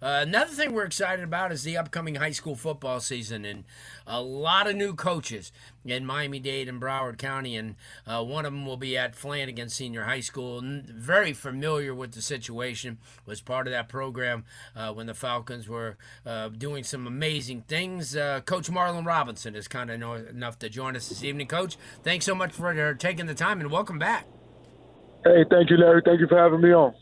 Uh, 0.00 0.20
another 0.22 0.52
thing 0.52 0.72
we're 0.72 0.84
excited 0.84 1.24
about 1.24 1.50
is 1.50 1.64
the 1.64 1.76
upcoming 1.76 2.14
high 2.14 2.30
school 2.30 2.54
football 2.54 3.00
season, 3.00 3.44
and 3.44 3.64
a 4.06 4.20
lot 4.20 4.68
of 4.68 4.76
new 4.76 4.94
coaches 4.94 5.50
in 5.84 6.06
Miami 6.06 6.38
Dade 6.38 6.68
and 6.68 6.80
Broward 6.80 7.18
County. 7.18 7.56
And 7.56 7.74
uh, 8.06 8.22
one 8.22 8.46
of 8.46 8.52
them 8.52 8.64
will 8.64 8.76
be 8.76 8.96
at 8.96 9.16
Flanagan 9.16 9.68
Senior 9.68 10.04
High 10.04 10.20
School. 10.20 10.62
Very 10.62 11.32
familiar 11.32 11.94
with 11.94 12.12
the 12.12 12.22
situation. 12.22 12.98
Was 13.26 13.40
part 13.40 13.66
of 13.66 13.72
that 13.72 13.88
program 13.88 14.44
uh, 14.76 14.92
when 14.92 15.06
the 15.06 15.14
Falcons 15.14 15.68
were 15.68 15.96
uh, 16.24 16.48
doing 16.48 16.84
some 16.84 17.06
amazing 17.06 17.62
things. 17.62 18.14
Uh, 18.14 18.40
Coach 18.40 18.70
Marlon 18.70 19.04
Robinson 19.04 19.56
is 19.56 19.66
kind 19.66 19.90
of 19.90 20.00
enough 20.28 20.58
to 20.60 20.68
join 20.68 20.94
us 20.94 21.08
this 21.08 21.24
evening. 21.24 21.48
Coach, 21.48 21.76
thanks 22.04 22.24
so 22.24 22.34
much 22.34 22.52
for 22.52 22.68
uh, 22.68 22.94
taking 22.94 23.26
the 23.26 23.34
time 23.34 23.60
and 23.60 23.70
welcome 23.70 23.98
back. 23.98 24.26
Hey, 25.24 25.44
thank 25.50 25.70
you, 25.70 25.76
Larry. 25.76 26.02
Thank 26.04 26.20
you 26.20 26.28
for 26.28 26.38
having 26.38 26.60
me 26.60 26.72
on 26.72 26.94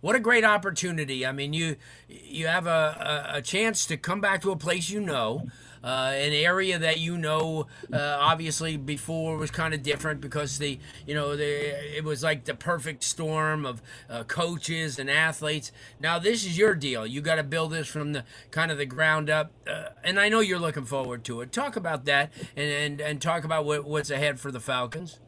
what 0.00 0.16
a 0.16 0.20
great 0.20 0.44
opportunity. 0.44 1.26
I 1.26 1.32
mean, 1.32 1.52
you 1.52 1.76
you 2.08 2.46
have 2.46 2.66
a, 2.66 3.30
a, 3.32 3.36
a 3.38 3.42
chance 3.42 3.86
to 3.86 3.96
come 3.96 4.20
back 4.20 4.42
to 4.42 4.50
a 4.50 4.56
place 4.56 4.88
you 4.88 5.00
know, 5.00 5.46
uh, 5.82 6.12
an 6.14 6.32
area 6.32 6.78
that 6.78 6.98
you 6.98 7.16
know. 7.18 7.66
Uh, 7.92 8.16
obviously, 8.20 8.76
before 8.76 9.36
was 9.36 9.50
kind 9.50 9.74
of 9.74 9.82
different 9.82 10.20
because 10.20 10.58
the 10.58 10.78
you 11.06 11.14
know 11.14 11.36
the 11.36 11.96
it 11.96 12.04
was 12.04 12.22
like 12.22 12.44
the 12.44 12.54
perfect 12.54 13.04
storm 13.04 13.66
of 13.66 13.82
uh, 14.08 14.24
coaches 14.24 14.98
and 14.98 15.10
athletes. 15.10 15.72
Now 15.98 16.18
this 16.18 16.44
is 16.44 16.56
your 16.56 16.74
deal. 16.74 17.06
You 17.06 17.20
got 17.20 17.36
to 17.36 17.42
build 17.42 17.72
this 17.72 17.88
from 17.88 18.12
the 18.12 18.24
kind 18.50 18.70
of 18.70 18.78
the 18.78 18.86
ground 18.86 19.28
up, 19.28 19.52
uh, 19.66 19.90
and 20.02 20.18
I 20.18 20.28
know 20.28 20.40
you're 20.40 20.58
looking 20.58 20.84
forward 20.84 21.24
to 21.24 21.40
it. 21.40 21.52
Talk 21.52 21.76
about 21.76 22.04
that 22.06 22.32
and 22.56 22.70
and, 22.70 23.00
and 23.00 23.22
talk 23.22 23.44
about 23.44 23.64
what, 23.64 23.84
what's 23.84 24.10
ahead 24.10 24.40
for 24.40 24.50
the 24.50 24.60
Falcons 24.60 25.18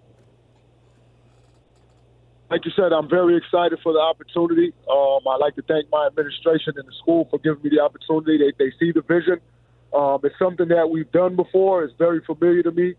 like 2.53 2.67
you 2.67 2.71
said, 2.77 2.93
I'm 2.93 3.09
very 3.09 3.39
excited 3.39 3.79
for 3.83 3.95
the 3.95 3.99
opportunity. 3.99 4.75
Um, 4.91 5.21
I'd 5.27 5.41
like 5.41 5.57
to 5.57 5.63
thank 5.63 5.91
my 5.91 6.07
administration 6.07 6.75
and 6.77 6.87
the 6.87 6.93
school 7.01 7.27
for 7.31 7.39
giving 7.39 7.63
me 7.63 7.71
the 7.71 7.81
opportunity. 7.81 8.37
They, 8.37 8.53
they 8.63 8.71
see 8.79 8.93
the 8.93 9.01
vision. 9.01 9.41
Um, 9.95 10.21
it's 10.23 10.39
something 10.39 10.69
that 10.69 10.91
we've 10.91 11.11
done 11.13 11.35
before. 11.35 11.83
It's 11.83 11.95
very 11.97 12.21
familiar 12.21 12.63
to 12.65 12.71
me. 12.71 12.95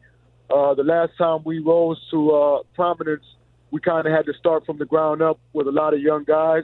Uh, 0.49 0.73
the 0.73 0.83
last 0.83 1.11
time 1.19 1.41
we 1.45 1.59
rose 1.59 2.01
to 2.09 2.31
uh, 2.31 2.63
prominence, 2.73 3.23
we 3.69 3.79
kind 3.79 4.07
of 4.07 4.13
had 4.13 4.25
to 4.25 4.33
start 4.39 4.65
from 4.65 4.79
the 4.79 4.85
ground 4.85 5.21
up 5.21 5.39
with 5.53 5.67
a 5.67 5.71
lot 5.71 5.93
of 5.93 6.01
young 6.01 6.23
guys, 6.23 6.63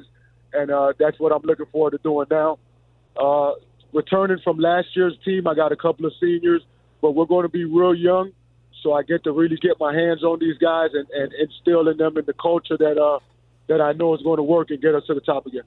and 0.54 0.72
uh, 0.72 0.94
that's 0.98 1.20
what 1.20 1.32
I'm 1.32 1.44
looking 1.44 1.68
forward 1.72 1.92
to 1.92 2.00
doing 2.00 2.26
now. 2.32 2.58
Uh, 3.16 3.52
returning 3.94 4.40
from 4.44 4.58
last 4.58 4.88
year's 4.96 5.16
team, 5.24 5.48
I 5.48 5.54
got 5.54 5.72
a 5.72 5.76
couple 5.76 6.08
of 6.08 6.14
seniors, 6.20 6.64
but 7.02 7.12
we're 7.12 7.26
going 7.26 7.44
to 7.44 7.50
be 7.50 7.66
real 7.66 7.94
young 7.94 8.32
so 8.82 8.94
I 8.94 9.04
get 9.04 9.24
to 9.26 9.32
really 9.32 9.58
get 9.58 9.80
my 9.80 9.94
hands 9.94 10.24
on 10.24 10.40
these 10.40 10.58
guys 10.58 10.90
and, 10.94 11.08
and 11.10 11.34
instill 11.34 11.88
in 11.88 11.98
them 11.98 12.18
in 12.18 12.26
the 12.26 12.34
culture 12.34 12.78
that 12.78 12.98
uh, 12.98 13.20
that 13.68 13.82
I 13.82 13.94
know 13.94 14.16
is 14.16 14.22
going 14.22 14.38
to 14.38 14.44
work 14.44 14.70
and 14.72 14.82
get 14.82 14.96
us 14.96 15.04
to 15.08 15.14
the 15.14 15.22
top 15.22 15.46
again 15.46 15.64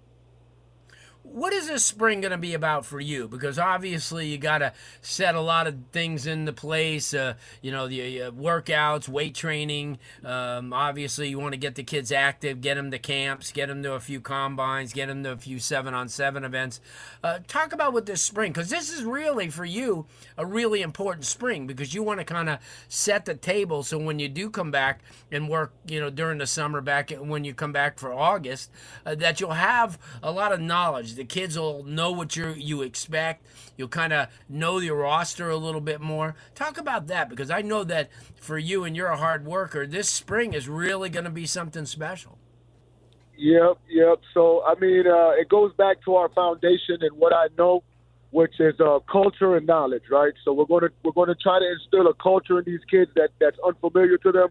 what 1.22 1.52
is 1.52 1.68
this 1.68 1.84
spring 1.84 2.20
going 2.20 2.32
to 2.32 2.38
be 2.38 2.54
about 2.54 2.84
for 2.84 3.00
you? 3.00 3.28
Because 3.28 3.58
obviously 3.58 4.26
you 4.26 4.38
got 4.38 4.58
to 4.58 4.72
set 5.00 5.34
a 5.34 5.40
lot 5.40 5.66
of 5.66 5.76
things 5.92 6.26
into 6.26 6.52
place. 6.52 7.14
Uh, 7.14 7.34
you 7.60 7.70
know, 7.70 7.88
the 7.88 8.22
uh, 8.22 8.30
workouts, 8.32 9.08
weight 9.08 9.34
training. 9.34 9.98
Um, 10.24 10.72
obviously, 10.72 11.28
you 11.28 11.38
want 11.38 11.52
to 11.52 11.58
get 11.58 11.76
the 11.76 11.84
kids 11.84 12.10
active, 12.10 12.60
get 12.60 12.74
them 12.74 12.90
to 12.90 12.98
camps, 12.98 13.52
get 13.52 13.68
them 13.68 13.82
to 13.82 13.92
a 13.92 14.00
few 14.00 14.20
combines, 14.20 14.92
get 14.92 15.06
them 15.06 15.22
to 15.22 15.32
a 15.32 15.36
few 15.36 15.58
seven-on-seven 15.58 16.44
events. 16.44 16.80
Uh, 17.22 17.38
talk 17.46 17.72
about 17.72 17.92
what 17.92 18.06
this 18.06 18.22
spring, 18.22 18.52
because 18.52 18.68
this 18.68 18.92
is 18.92 19.04
really 19.04 19.48
for 19.48 19.64
you 19.64 20.06
a 20.36 20.44
really 20.44 20.82
important 20.82 21.24
spring 21.24 21.66
because 21.66 21.94
you 21.94 22.02
want 22.02 22.18
to 22.18 22.24
kind 22.24 22.48
of 22.48 22.58
set 22.88 23.24
the 23.24 23.34
table 23.34 23.82
so 23.82 23.98
when 23.98 24.18
you 24.18 24.28
do 24.28 24.50
come 24.50 24.70
back 24.70 25.00
and 25.30 25.48
work, 25.48 25.72
you 25.86 26.00
know, 26.00 26.10
during 26.10 26.38
the 26.38 26.46
summer, 26.46 26.80
back 26.80 27.10
when 27.10 27.44
you 27.44 27.54
come 27.54 27.72
back 27.72 27.98
for 27.98 28.12
August, 28.12 28.70
uh, 29.06 29.14
that 29.14 29.40
you'll 29.40 29.52
have 29.52 29.98
a 30.22 30.30
lot 30.30 30.52
of 30.52 30.60
knowledge 30.60 31.11
the 31.16 31.24
kids 31.24 31.58
will 31.58 31.84
know 31.84 32.10
what 32.12 32.36
you 32.36 32.54
you 32.56 32.82
expect. 32.82 33.46
You'll 33.76 33.88
kind 33.88 34.12
of 34.12 34.28
know 34.48 34.78
your 34.78 34.96
roster 34.96 35.50
a 35.50 35.56
little 35.56 35.80
bit 35.80 36.00
more. 36.00 36.34
Talk 36.54 36.78
about 36.78 37.06
that 37.08 37.28
because 37.28 37.50
I 37.50 37.62
know 37.62 37.84
that 37.84 38.10
for 38.36 38.58
you 38.58 38.84
and 38.84 38.96
you're 38.96 39.08
a 39.08 39.16
hard 39.16 39.44
worker, 39.44 39.86
this 39.86 40.08
spring 40.08 40.52
is 40.52 40.68
really 40.68 41.08
going 41.08 41.24
to 41.24 41.30
be 41.30 41.46
something 41.46 41.86
special. 41.86 42.38
Yep, 43.36 43.78
yep. 43.88 44.20
So 44.34 44.62
I 44.64 44.74
mean, 44.78 45.06
uh, 45.06 45.30
it 45.30 45.48
goes 45.48 45.72
back 45.74 46.02
to 46.04 46.16
our 46.16 46.28
foundation 46.28 46.98
and 47.00 47.16
what 47.16 47.32
I 47.32 47.48
know, 47.58 47.82
which 48.30 48.60
is 48.60 48.78
uh, 48.80 49.00
culture 49.10 49.56
and 49.56 49.66
knowledge, 49.66 50.04
right? 50.10 50.32
So 50.44 50.52
we're 50.52 50.66
going 50.66 50.82
to 50.82 50.90
we're 51.02 51.12
going 51.12 51.28
to 51.28 51.34
try 51.34 51.58
to 51.58 51.72
instill 51.72 52.06
a 52.06 52.14
culture 52.14 52.58
in 52.58 52.64
these 52.64 52.84
kids 52.90 53.10
that 53.16 53.30
that's 53.40 53.56
unfamiliar 53.66 54.18
to 54.18 54.32
them, 54.32 54.48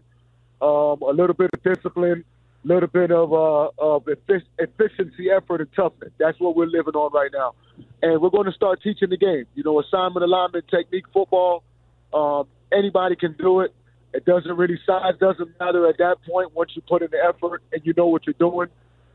um, 0.60 1.00
a 1.02 1.12
little 1.12 1.34
bit 1.34 1.50
of 1.54 1.62
discipline, 1.62 2.24
little 2.64 2.88
bit 2.88 3.10
of 3.10 3.32
uh, 3.32 3.70
of 3.78 4.06
efficiency, 4.08 5.30
effort, 5.30 5.60
and 5.60 5.70
toughness. 5.74 6.10
That's 6.18 6.38
what 6.40 6.56
we're 6.56 6.66
living 6.66 6.94
on 6.94 7.12
right 7.12 7.30
now, 7.32 7.54
and 8.02 8.20
we're 8.20 8.30
going 8.30 8.46
to 8.46 8.52
start 8.52 8.82
teaching 8.82 9.10
the 9.10 9.16
game. 9.16 9.44
You 9.54 9.64
know, 9.64 9.80
assignment, 9.80 10.24
alignment, 10.24 10.66
technique, 10.68 11.04
football. 11.12 11.64
Um, 12.12 12.46
anybody 12.72 13.16
can 13.16 13.34
do 13.38 13.60
it. 13.60 13.74
It 14.14 14.24
doesn't 14.24 14.56
really 14.56 14.78
size 14.86 15.14
doesn't 15.18 15.58
matter 15.58 15.88
at 15.88 15.98
that 15.98 16.16
point 16.28 16.54
once 16.54 16.72
you 16.74 16.82
put 16.82 17.02
in 17.02 17.08
the 17.10 17.18
effort 17.18 17.62
and 17.72 17.80
you 17.84 17.94
know 17.96 18.06
what 18.06 18.26
you're 18.26 18.34
doing. 18.38 18.68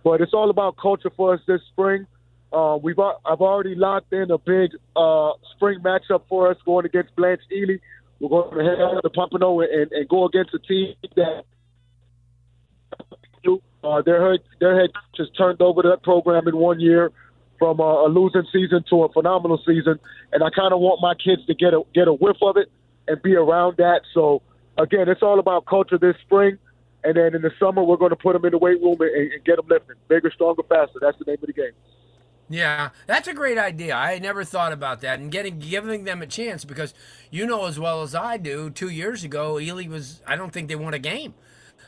But 0.03 0.21
it's 0.21 0.33
all 0.33 0.49
about 0.49 0.77
culture 0.77 1.11
for 1.15 1.35
us 1.35 1.41
this 1.47 1.61
spring. 1.71 2.07
Uh, 2.51 2.77
we've 2.81 2.97
I've 2.97 3.41
already 3.41 3.75
locked 3.75 4.11
in 4.13 4.31
a 4.31 4.37
big 4.37 4.71
uh, 4.95 5.31
spring 5.55 5.79
matchup 5.81 6.23
for 6.29 6.49
us 6.49 6.57
going 6.65 6.85
against 6.85 7.15
Blanche 7.15 7.41
Ely. 7.51 7.75
We're 8.19 8.29
going 8.29 8.57
to 8.57 8.63
head 8.63 8.81
out 8.81 9.01
to 9.01 9.09
Pompano 9.09 9.59
and, 9.59 9.91
and 9.91 10.09
go 10.09 10.25
against 10.25 10.53
a 10.53 10.59
team 10.59 10.95
that 11.15 11.43
uh, 13.83 14.01
their 14.01 14.31
head 14.31 14.39
their 14.59 14.79
head 14.79 14.89
just 15.15 15.35
turned 15.37 15.61
over 15.61 15.81
that 15.83 16.03
program 16.03 16.47
in 16.47 16.57
one 16.57 16.79
year 16.79 17.11
from 17.59 17.79
a, 17.79 17.83
a 17.83 18.09
losing 18.09 18.45
season 18.51 18.83
to 18.89 19.03
a 19.03 19.11
phenomenal 19.11 19.61
season, 19.65 19.99
and 20.31 20.43
I 20.43 20.49
kind 20.49 20.73
of 20.73 20.79
want 20.79 21.01
my 21.01 21.13
kids 21.15 21.45
to 21.47 21.53
get 21.53 21.73
a 21.73 21.83
get 21.93 22.07
a 22.07 22.13
whiff 22.13 22.37
of 22.41 22.57
it 22.57 22.71
and 23.07 23.21
be 23.21 23.35
around 23.35 23.77
that. 23.77 24.01
So 24.13 24.41
again, 24.77 25.09
it's 25.09 25.21
all 25.21 25.39
about 25.39 25.65
culture 25.65 25.97
this 25.97 26.15
spring, 26.25 26.57
and 27.03 27.15
then 27.15 27.35
in 27.35 27.41
the 27.41 27.51
summer 27.59 27.83
we're 27.83 27.97
going 27.97 28.11
to 28.11 28.15
put 28.15 28.33
them 28.33 28.45
in 28.45 28.51
the 28.51 28.57
weight 28.57 28.81
room 28.81 28.97
and, 28.99 29.31
and 29.33 29.43
get 29.43 29.57
them 29.57 29.67
lifting, 29.69 29.95
bigger, 30.07 30.31
stronger, 30.33 30.63
faster. 30.63 30.99
That's 31.01 31.17
the 31.17 31.25
name 31.25 31.37
of 31.41 31.47
the 31.47 31.53
game. 31.53 31.71
Yeah, 32.49 32.89
that's 33.07 33.27
a 33.27 33.33
great 33.33 33.57
idea. 33.57 33.93
I 33.93 34.19
never 34.19 34.45
thought 34.45 34.71
about 34.71 35.01
that 35.01 35.19
and 35.19 35.29
getting 35.29 35.59
giving 35.59 36.05
them 36.05 36.21
a 36.21 36.27
chance 36.27 36.63
because 36.63 36.93
you 37.29 37.45
know 37.45 37.65
as 37.65 37.77
well 37.77 38.01
as 38.03 38.15
I 38.15 38.37
do. 38.37 38.69
Two 38.69 38.89
years 38.89 39.23
ago, 39.23 39.59
Ely 39.59 39.87
was. 39.87 40.21
I 40.25 40.35
don't 40.35 40.53
think 40.53 40.69
they 40.69 40.75
won 40.75 40.93
a 40.93 40.99
game. 40.99 41.33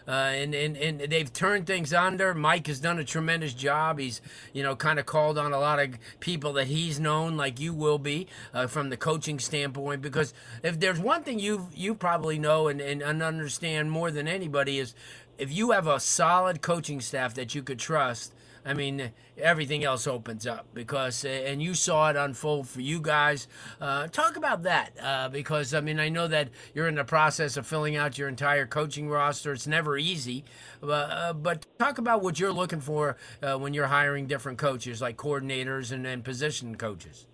Uh, 0.09 0.31
and, 0.33 0.55
and, 0.55 0.75
and 0.75 0.99
they've 1.01 1.31
turned 1.31 1.67
things 1.67 1.93
under. 1.93 2.33
Mike 2.33 2.65
has 2.65 2.79
done 2.79 2.97
a 2.97 3.03
tremendous 3.03 3.53
job. 3.53 3.99
He's, 3.99 4.21
you 4.53 4.63
know, 4.63 4.75
kind 4.75 4.97
of 4.97 5.05
called 5.05 5.37
on 5.37 5.53
a 5.53 5.59
lot 5.59 5.77
of 5.77 5.99
people 6.19 6.53
that 6.53 6.65
he's 6.65 6.99
known, 6.99 7.37
like 7.37 7.59
you 7.59 7.75
will 7.75 7.99
be, 7.99 8.25
uh, 8.51 8.65
from 8.65 8.89
the 8.89 8.97
coaching 8.97 9.37
standpoint. 9.37 10.01
Because 10.01 10.33
if 10.63 10.79
there's 10.79 10.99
one 10.99 11.21
thing 11.21 11.37
you 11.37 11.67
you 11.75 11.93
probably 11.93 12.39
know 12.39 12.67
and, 12.69 12.81
and 12.81 13.03
understand 13.21 13.91
more 13.91 14.09
than 14.09 14.27
anybody 14.27 14.79
is 14.79 14.95
if 15.37 15.53
you 15.53 15.71
have 15.71 15.85
a 15.85 15.99
solid 15.99 16.63
coaching 16.63 17.01
staff 17.01 17.35
that 17.35 17.53
you 17.53 17.61
could 17.61 17.77
trust, 17.77 18.33
I 18.65 18.73
mean, 18.73 19.11
everything 19.37 19.83
else 19.83 20.07
opens 20.07 20.45
up 20.45 20.67
because, 20.73 21.23
uh, 21.25 21.29
and 21.29 21.61
you 21.61 21.73
saw 21.73 22.09
it 22.09 22.15
unfold 22.15 22.67
for 22.67 22.81
you 22.81 22.99
guys. 22.99 23.47
Uh, 23.79 24.07
talk 24.07 24.35
about 24.35 24.63
that 24.63 24.91
uh, 25.01 25.29
because, 25.29 25.73
I 25.73 25.81
mean, 25.81 25.99
I 25.99 26.09
know 26.09 26.27
that 26.27 26.49
you're 26.73 26.87
in 26.87 26.95
the 26.95 27.03
process 27.03 27.57
of 27.57 27.65
filling 27.65 27.95
out 27.95 28.17
your 28.17 28.27
entire 28.27 28.65
coaching 28.65 29.09
roster. 29.09 29.53
It's 29.53 29.67
never 29.67 29.97
easy, 29.97 30.43
uh, 30.83 31.33
but 31.33 31.65
talk 31.77 31.97
about 31.97 32.21
what 32.21 32.39
you're 32.39 32.53
looking 32.53 32.81
for 32.81 33.17
uh, 33.41 33.57
when 33.57 33.73
you're 33.73 33.87
hiring 33.87 34.27
different 34.27 34.57
coaches, 34.57 35.01
like 35.01 35.17
coordinators 35.17 35.91
and, 35.91 36.05
and 36.05 36.23
position 36.23 36.75
coaches. 36.75 37.27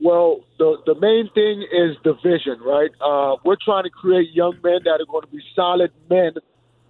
Well, 0.00 0.40
the 0.58 0.76
the 0.86 0.94
main 0.96 1.30
thing 1.30 1.62
is 1.62 1.96
the 2.04 2.14
vision, 2.22 2.60
right? 2.60 2.90
Uh, 3.00 3.36
we're 3.44 3.56
trying 3.64 3.84
to 3.84 3.90
create 3.90 4.32
young 4.32 4.54
men 4.62 4.80
that 4.84 5.00
are 5.00 5.06
going 5.06 5.22
to 5.22 5.28
be 5.28 5.40
solid 5.54 5.92
men 6.10 6.32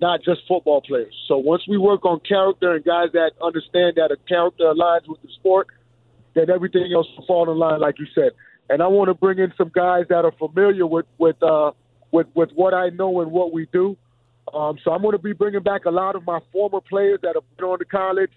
not 0.04 0.22
just 0.22 0.40
football 0.46 0.82
players. 0.82 1.14
So 1.28 1.38
once 1.38 1.62
we 1.66 1.78
work 1.78 2.04
on 2.04 2.20
character 2.20 2.74
and 2.74 2.84
guys 2.84 3.08
that 3.14 3.30
understand 3.40 3.90
that 3.96 4.10
a 4.12 4.18
character 4.28 4.64
aligns 4.64 5.08
with 5.08 5.22
the 5.22 5.28
sport, 5.38 5.68
then 6.34 6.50
everything 6.50 6.92
else 6.94 7.06
will 7.16 7.24
fall 7.24 7.50
in 7.50 7.56
line, 7.56 7.80
like 7.80 7.98
you 7.98 8.06
said. 8.14 8.32
And 8.68 8.82
I 8.82 8.88
want 8.88 9.08
to 9.08 9.14
bring 9.14 9.38
in 9.38 9.50
some 9.56 9.70
guys 9.74 10.04
that 10.10 10.26
are 10.26 10.32
familiar 10.32 10.86
with 10.86 11.06
with 11.16 11.42
uh, 11.42 11.70
with 12.12 12.26
with 12.34 12.50
what 12.54 12.74
I 12.74 12.90
know 12.90 13.22
and 13.22 13.32
what 13.32 13.50
we 13.54 13.66
do. 13.72 13.96
Um, 14.52 14.76
so 14.84 14.92
I'm 14.92 15.00
going 15.00 15.16
to 15.16 15.26
be 15.30 15.32
bringing 15.32 15.62
back 15.62 15.86
a 15.86 15.90
lot 15.90 16.16
of 16.16 16.22
my 16.26 16.40
former 16.52 16.82
players 16.82 17.20
that 17.22 17.34
have 17.34 17.66
on 17.66 17.78
to 17.78 17.86
college, 17.86 18.34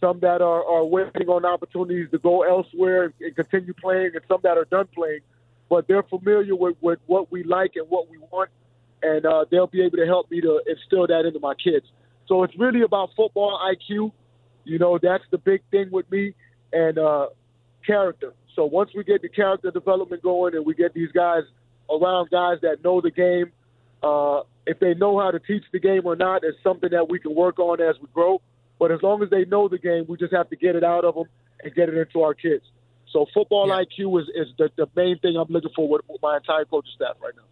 some 0.00 0.20
that 0.20 0.40
are, 0.40 0.62
are 0.74 0.84
waiting 0.84 1.28
on 1.28 1.44
opportunities 1.44 2.08
to 2.12 2.18
go 2.18 2.42
elsewhere 2.42 3.06
and, 3.06 3.14
and 3.20 3.34
continue 3.34 3.74
playing, 3.74 4.12
and 4.14 4.22
some 4.28 4.38
that 4.44 4.56
are 4.56 4.66
done 4.66 4.86
playing. 4.94 5.22
But 5.68 5.88
they're 5.88 6.04
familiar 6.04 6.54
with, 6.54 6.76
with 6.80 7.00
what 7.06 7.32
we 7.32 7.42
like 7.42 7.72
and 7.74 7.86
what 7.90 8.08
we 8.08 8.18
want, 8.30 8.50
and 9.02 9.24
uh, 9.26 9.44
they'll 9.50 9.66
be 9.66 9.82
able 9.82 9.98
to 9.98 10.06
help 10.06 10.30
me 10.30 10.40
to 10.40 10.60
instill 10.66 11.06
that 11.06 11.26
into 11.26 11.40
my 11.40 11.54
kids. 11.54 11.86
So 12.26 12.42
it's 12.42 12.56
really 12.58 12.82
about 12.82 13.10
football 13.16 13.58
IQ. 13.58 14.12
You 14.64 14.78
know, 14.78 14.98
that's 15.00 15.24
the 15.30 15.38
big 15.38 15.62
thing 15.70 15.90
with 15.90 16.10
me, 16.10 16.34
and 16.72 16.98
uh, 16.98 17.28
character. 17.86 18.34
So 18.54 18.64
once 18.64 18.90
we 18.94 19.04
get 19.04 19.22
the 19.22 19.28
character 19.28 19.70
development 19.70 20.22
going 20.22 20.54
and 20.54 20.66
we 20.66 20.74
get 20.74 20.92
these 20.92 21.12
guys 21.12 21.44
around 21.88 22.30
guys 22.30 22.58
that 22.62 22.84
know 22.84 23.00
the 23.00 23.10
game, 23.10 23.52
uh, 24.02 24.42
if 24.66 24.78
they 24.80 24.94
know 24.94 25.18
how 25.18 25.30
to 25.30 25.38
teach 25.38 25.64
the 25.72 25.80
game 25.80 26.02
or 26.04 26.16
not 26.16 26.44
is 26.44 26.54
something 26.62 26.90
that 26.90 27.08
we 27.08 27.18
can 27.18 27.34
work 27.34 27.58
on 27.58 27.80
as 27.80 27.96
we 28.00 28.08
grow. 28.12 28.40
But 28.78 28.92
as 28.92 29.02
long 29.02 29.22
as 29.22 29.30
they 29.30 29.44
know 29.44 29.68
the 29.68 29.78
game, 29.78 30.04
we 30.08 30.16
just 30.16 30.32
have 30.32 30.50
to 30.50 30.56
get 30.56 30.76
it 30.76 30.84
out 30.84 31.04
of 31.04 31.14
them 31.14 31.24
and 31.62 31.74
get 31.74 31.88
it 31.88 31.96
into 31.96 32.22
our 32.22 32.34
kids. 32.34 32.64
So 33.12 33.26
football 33.32 33.68
yeah. 33.68 33.82
IQ 33.84 34.22
is, 34.22 34.28
is 34.34 34.48
the, 34.58 34.70
the 34.76 34.86
main 34.94 35.18
thing 35.18 35.36
I'm 35.36 35.48
looking 35.48 35.70
for 35.74 35.88
with, 35.88 36.02
with 36.08 36.20
my 36.22 36.36
entire 36.36 36.64
coaching 36.64 36.92
staff 36.94 37.16
right 37.22 37.32
now. 37.34 37.42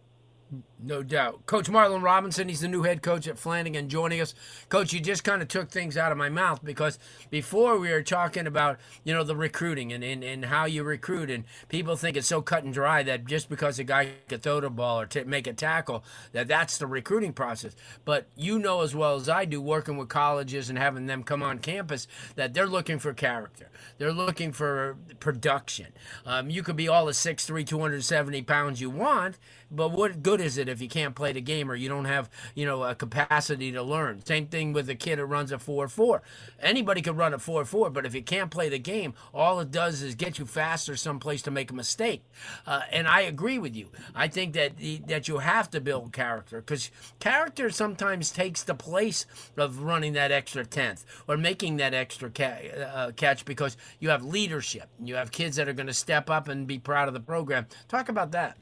No 0.79 1.01
doubt. 1.01 1.45
Coach 1.47 1.69
Marlon 1.69 2.03
Robinson, 2.03 2.47
he's 2.47 2.61
the 2.61 2.67
new 2.67 2.83
head 2.83 3.01
coach 3.01 3.27
at 3.27 3.39
Flanagan, 3.39 3.89
joining 3.89 4.21
us. 4.21 4.35
Coach, 4.69 4.93
you 4.93 4.99
just 4.99 5.23
kind 5.23 5.41
of 5.41 5.47
took 5.47 5.69
things 5.69 5.97
out 5.97 6.11
of 6.11 6.17
my 6.17 6.29
mouth 6.29 6.63
because 6.63 6.99
before 7.31 7.77
we 7.79 7.89
were 7.89 8.03
talking 8.03 8.45
about, 8.45 8.77
you 9.03 9.13
know, 9.13 9.23
the 9.23 9.35
recruiting 9.35 9.91
and, 9.91 10.03
and, 10.03 10.23
and 10.23 10.45
how 10.45 10.65
you 10.65 10.83
recruit, 10.83 11.29
and 11.31 11.45
people 11.67 11.95
think 11.95 12.15
it's 12.15 12.27
so 12.27 12.41
cut 12.41 12.63
and 12.63 12.73
dry 12.73 13.01
that 13.03 13.25
just 13.25 13.49
because 13.49 13.79
a 13.79 13.83
guy 13.83 14.11
can 14.29 14.39
throw 14.39 14.61
the 14.61 14.69
ball 14.69 15.01
or 15.01 15.05
t- 15.07 15.23
make 15.23 15.47
a 15.47 15.53
tackle, 15.53 16.03
that 16.31 16.47
that's 16.47 16.77
the 16.77 16.87
recruiting 16.87 17.33
process. 17.33 17.75
But 18.05 18.27
you 18.35 18.59
know 18.59 18.81
as 18.81 18.95
well 18.95 19.15
as 19.15 19.27
I 19.27 19.45
do, 19.45 19.59
working 19.59 19.97
with 19.97 20.09
colleges 20.09 20.69
and 20.69 20.77
having 20.77 21.07
them 21.07 21.23
come 21.23 21.41
on 21.41 21.57
campus, 21.59 22.07
that 22.35 22.53
they're 22.53 22.67
looking 22.67 22.99
for 22.99 23.13
character. 23.13 23.69
They're 23.97 24.13
looking 24.13 24.51
for 24.53 24.95
production. 25.19 25.87
Um, 26.25 26.51
you 26.51 26.61
could 26.61 26.75
be 26.75 26.87
all 26.87 27.07
the 27.07 27.13
6'3", 27.13 27.65
270 27.65 28.43
pounds 28.43 28.79
you 28.79 28.91
want, 28.91 29.39
but 29.71 29.91
what 29.91 30.23
good 30.23 30.41
is 30.41 30.57
it 30.57 30.69
if 30.69 30.81
you 30.81 30.89
can't 30.89 31.15
play 31.15 31.33
the 31.33 31.41
game 31.41 31.69
or 31.71 31.75
you 31.75 31.89
don't 31.89 32.05
have, 32.05 32.29
you 32.55 32.65
know, 32.65 32.83
a 32.83 32.95
capacity 32.95 33.71
to 33.71 33.83
learn? 33.83 34.23
Same 34.25 34.47
thing 34.47 34.73
with 34.73 34.89
a 34.89 34.95
kid 34.95 35.19
who 35.19 35.25
runs 35.25 35.51
a 35.51 35.57
4-4. 35.57 36.21
Anybody 36.61 37.01
can 37.01 37.15
run 37.15 37.33
a 37.33 37.37
4-4, 37.37 37.93
but 37.93 38.05
if 38.05 38.15
you 38.15 38.23
can't 38.23 38.51
play 38.51 38.69
the 38.69 38.79
game, 38.79 39.13
all 39.33 39.59
it 39.59 39.71
does 39.71 40.01
is 40.01 40.15
get 40.15 40.39
you 40.39 40.45
faster 40.45 40.95
someplace 40.95 41.41
to 41.43 41.51
make 41.51 41.71
a 41.71 41.73
mistake. 41.75 42.23
Uh, 42.65 42.81
and 42.91 43.07
I 43.07 43.21
agree 43.21 43.59
with 43.59 43.75
you. 43.75 43.89
I 44.15 44.27
think 44.27 44.53
that 44.53 44.77
the, 44.77 44.99
that 45.07 45.27
you 45.27 45.39
have 45.39 45.69
to 45.71 45.81
build 45.81 46.13
character 46.13 46.61
because 46.61 46.91
character 47.19 47.69
sometimes 47.69 48.31
takes 48.31 48.63
the 48.63 48.75
place 48.75 49.25
of 49.57 49.81
running 49.81 50.13
that 50.13 50.31
extra 50.31 50.65
tenth 50.65 51.05
or 51.27 51.37
making 51.37 51.77
that 51.77 51.93
extra 51.93 52.29
ca- 52.29 52.69
uh, 52.93 53.11
catch 53.11 53.45
because 53.45 53.77
you 53.99 54.09
have 54.09 54.23
leadership. 54.23 54.89
You 55.03 55.15
have 55.15 55.31
kids 55.31 55.55
that 55.57 55.67
are 55.69 55.73
going 55.73 55.87
to 55.87 55.93
step 55.93 56.29
up 56.29 56.47
and 56.47 56.67
be 56.67 56.79
proud 56.79 57.07
of 57.07 57.13
the 57.13 57.19
program. 57.19 57.67
Talk 57.87 58.09
about 58.09 58.31
that. 58.31 58.57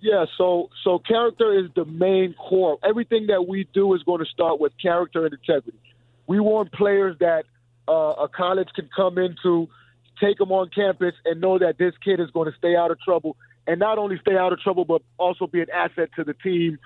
Yeah, 0.00 0.24
so 0.38 0.70
so 0.82 0.98
character 0.98 1.52
is 1.58 1.70
the 1.76 1.84
main 1.84 2.34
core. 2.34 2.78
Everything 2.82 3.26
that 3.26 3.46
we 3.46 3.68
do 3.74 3.94
is 3.94 4.02
going 4.02 4.24
to 4.24 4.30
start 4.30 4.58
with 4.58 4.72
character 4.80 5.26
and 5.26 5.34
integrity. 5.34 5.78
We 6.26 6.40
want 6.40 6.72
players 6.72 7.16
that 7.20 7.44
uh, 7.86 8.14
a 8.24 8.28
college 8.28 8.68
can 8.74 8.88
come 8.94 9.18
into, 9.18 9.68
take 10.18 10.38
them 10.38 10.52
on 10.52 10.70
campus, 10.70 11.12
and 11.26 11.40
know 11.40 11.58
that 11.58 11.76
this 11.76 11.92
kid 12.02 12.18
is 12.18 12.30
going 12.30 12.50
to 12.50 12.56
stay 12.56 12.76
out 12.76 12.90
of 12.90 13.00
trouble, 13.00 13.36
and 13.66 13.78
not 13.78 13.98
only 13.98 14.18
stay 14.20 14.36
out 14.36 14.52
of 14.54 14.60
trouble, 14.60 14.86
but 14.86 15.02
also 15.18 15.46
be 15.46 15.60
an 15.60 15.70
asset 15.74 16.08
to 16.16 16.24
the 16.24 16.34
team, 16.34 16.78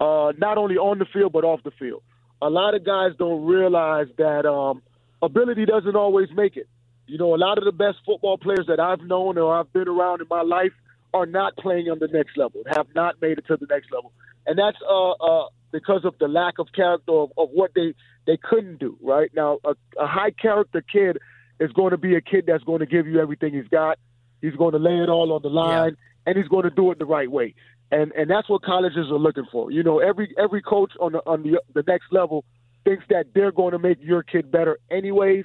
uh, 0.00 0.32
not 0.38 0.56
only 0.56 0.76
on 0.76 0.98
the 0.98 1.06
field 1.12 1.32
but 1.32 1.44
off 1.44 1.60
the 1.64 1.72
field. 1.72 2.02
A 2.40 2.48
lot 2.48 2.74
of 2.74 2.86
guys 2.86 3.10
don't 3.18 3.44
realize 3.44 4.06
that 4.16 4.46
um, 4.46 4.82
ability 5.20 5.66
doesn't 5.66 5.94
always 5.94 6.28
make 6.34 6.56
it. 6.56 6.68
You 7.06 7.18
know, 7.18 7.34
a 7.34 7.36
lot 7.36 7.58
of 7.58 7.64
the 7.64 7.72
best 7.72 7.98
football 8.06 8.38
players 8.38 8.66
that 8.68 8.80
I've 8.80 9.02
known 9.02 9.36
or 9.36 9.54
I've 9.54 9.72
been 9.72 9.88
around 9.88 10.22
in 10.22 10.26
my 10.30 10.42
life 10.42 10.72
are 11.14 11.26
not 11.26 11.56
playing 11.56 11.88
on 11.88 11.98
the 11.98 12.08
next 12.08 12.36
level, 12.36 12.62
have 12.66 12.86
not 12.94 13.20
made 13.20 13.38
it 13.38 13.46
to 13.46 13.56
the 13.56 13.66
next 13.68 13.92
level, 13.92 14.12
and 14.46 14.58
that's 14.58 14.78
uh, 14.88 15.10
uh, 15.12 15.46
because 15.70 16.04
of 16.04 16.14
the 16.18 16.28
lack 16.28 16.58
of 16.58 16.68
character 16.74 17.12
of, 17.12 17.32
of 17.36 17.48
what 17.52 17.72
they 17.74 17.94
they 18.26 18.38
couldn't 18.42 18.78
do. 18.78 18.96
Right 19.02 19.30
now, 19.34 19.58
a, 19.64 19.74
a 19.98 20.06
high 20.06 20.30
character 20.30 20.82
kid 20.82 21.18
is 21.60 21.72
going 21.72 21.90
to 21.90 21.98
be 21.98 22.14
a 22.14 22.20
kid 22.20 22.44
that's 22.46 22.64
going 22.64 22.80
to 22.80 22.86
give 22.86 23.06
you 23.06 23.20
everything 23.20 23.54
he's 23.54 23.68
got. 23.68 23.98
He's 24.40 24.54
going 24.54 24.72
to 24.72 24.78
lay 24.78 24.98
it 24.98 25.08
all 25.08 25.32
on 25.32 25.42
the 25.42 25.48
line, 25.48 25.96
yeah. 25.96 26.30
and 26.30 26.36
he's 26.36 26.48
going 26.48 26.64
to 26.64 26.70
do 26.70 26.90
it 26.90 26.98
the 26.98 27.06
right 27.06 27.30
way. 27.30 27.54
And 27.90 28.12
and 28.12 28.30
that's 28.30 28.48
what 28.48 28.62
colleges 28.62 29.10
are 29.10 29.18
looking 29.18 29.46
for. 29.52 29.70
You 29.70 29.82
know, 29.82 29.98
every 29.98 30.34
every 30.38 30.62
coach 30.62 30.92
on 31.00 31.12
the 31.12 31.18
on 31.26 31.42
the 31.42 31.60
the 31.74 31.84
next 31.86 32.06
level 32.10 32.44
thinks 32.84 33.04
that 33.10 33.26
they're 33.34 33.52
going 33.52 33.72
to 33.72 33.78
make 33.78 33.98
your 34.00 34.22
kid 34.22 34.50
better 34.50 34.78
anyways. 34.90 35.44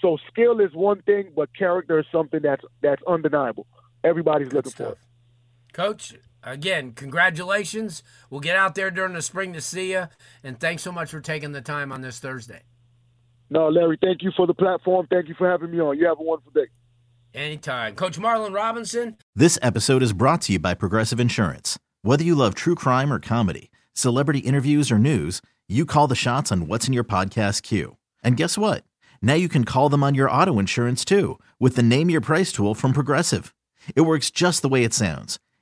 So 0.00 0.16
skill 0.30 0.60
is 0.60 0.72
one 0.74 1.02
thing, 1.02 1.32
but 1.34 1.50
character 1.56 1.98
is 1.98 2.06
something 2.12 2.40
that's 2.42 2.64
that's 2.82 3.02
undeniable. 3.06 3.66
Everybody's 4.04 4.48
Good 4.48 4.56
looking 4.56 4.72
stuff. 4.72 4.86
for 4.86 4.92
it. 4.92 4.98
Coach, 5.78 6.16
again, 6.42 6.90
congratulations. 6.90 8.02
We'll 8.30 8.40
get 8.40 8.56
out 8.56 8.74
there 8.74 8.90
during 8.90 9.12
the 9.12 9.22
spring 9.22 9.52
to 9.52 9.60
see 9.60 9.92
you. 9.92 10.08
And 10.42 10.58
thanks 10.58 10.82
so 10.82 10.90
much 10.90 11.08
for 11.08 11.20
taking 11.20 11.52
the 11.52 11.60
time 11.60 11.92
on 11.92 12.00
this 12.00 12.18
Thursday. 12.18 12.62
No, 13.48 13.68
Larry, 13.68 13.96
thank 14.02 14.24
you 14.24 14.32
for 14.36 14.48
the 14.48 14.54
platform. 14.54 15.06
Thank 15.08 15.28
you 15.28 15.36
for 15.38 15.48
having 15.48 15.70
me 15.70 15.78
on. 15.78 15.96
You 15.96 16.08
have 16.08 16.18
a 16.18 16.22
wonderful 16.24 16.50
day. 16.50 16.66
Anytime. 17.32 17.94
Coach 17.94 18.18
Marlon 18.18 18.52
Robinson. 18.52 19.18
This 19.36 19.56
episode 19.62 20.02
is 20.02 20.12
brought 20.12 20.40
to 20.42 20.54
you 20.54 20.58
by 20.58 20.74
Progressive 20.74 21.20
Insurance. 21.20 21.78
Whether 22.02 22.24
you 22.24 22.34
love 22.34 22.56
true 22.56 22.74
crime 22.74 23.12
or 23.12 23.20
comedy, 23.20 23.70
celebrity 23.92 24.40
interviews 24.40 24.90
or 24.90 24.98
news, 24.98 25.40
you 25.68 25.86
call 25.86 26.08
the 26.08 26.16
shots 26.16 26.50
on 26.50 26.66
what's 26.66 26.88
in 26.88 26.92
your 26.92 27.04
podcast 27.04 27.62
queue. 27.62 27.96
And 28.24 28.36
guess 28.36 28.58
what? 28.58 28.82
Now 29.22 29.34
you 29.34 29.48
can 29.48 29.64
call 29.64 29.90
them 29.90 30.02
on 30.02 30.16
your 30.16 30.28
auto 30.28 30.58
insurance 30.58 31.04
too 31.04 31.38
with 31.60 31.76
the 31.76 31.84
Name 31.84 32.10
Your 32.10 32.20
Price 32.20 32.50
tool 32.50 32.74
from 32.74 32.92
Progressive. 32.92 33.54
It 33.94 34.00
works 34.00 34.28
just 34.28 34.62
the 34.62 34.68
way 34.68 34.82
it 34.82 34.92
sounds 34.92 35.38